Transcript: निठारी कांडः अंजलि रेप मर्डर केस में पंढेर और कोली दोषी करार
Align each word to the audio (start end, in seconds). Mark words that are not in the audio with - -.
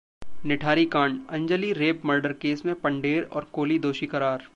निठारी 0.45 0.85
कांडः 0.85 1.33
अंजलि 1.33 1.71
रेप 1.73 2.05
मर्डर 2.05 2.33
केस 2.33 2.65
में 2.65 2.73
पंढेर 2.75 3.23
और 3.23 3.43
कोली 3.53 3.79
दोषी 3.79 4.05
करार 4.05 4.47